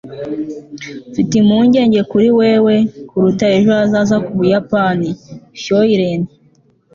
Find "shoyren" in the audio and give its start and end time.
5.63-6.21